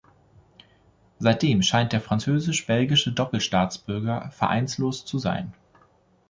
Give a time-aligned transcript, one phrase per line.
[1.19, 5.53] Seitdem scheint der französisch-belgische Doppelstaatsbürger vereinslos zu sein.